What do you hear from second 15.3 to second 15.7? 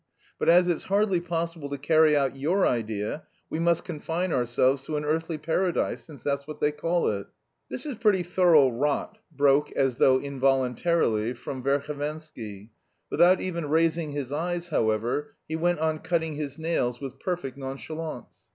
he